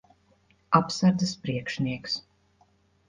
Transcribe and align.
Apsardzes 0.79 1.35
priekšnieks. 1.43 2.21